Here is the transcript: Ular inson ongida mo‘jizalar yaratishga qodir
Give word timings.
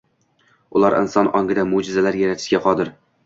Ular 0.79 0.95
inson 0.99 1.29
ongida 1.41 1.67
mo‘jizalar 1.73 2.19
yaratishga 2.23 2.63
qodir 2.67 2.93